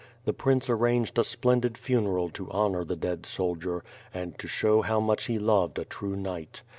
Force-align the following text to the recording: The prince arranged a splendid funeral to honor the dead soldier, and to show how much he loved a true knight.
The 0.25 0.33
prince 0.33 0.67
arranged 0.67 1.19
a 1.19 1.23
splendid 1.23 1.77
funeral 1.77 2.31
to 2.31 2.49
honor 2.49 2.83
the 2.83 2.95
dead 2.95 3.23
soldier, 3.27 3.83
and 4.11 4.35
to 4.39 4.47
show 4.47 4.81
how 4.81 4.99
much 4.99 5.25
he 5.25 5.37
loved 5.37 5.77
a 5.77 5.85
true 5.85 6.15
knight. 6.15 6.63